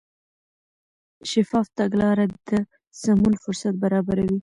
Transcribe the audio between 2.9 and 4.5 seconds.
سمون فرصت برابروي.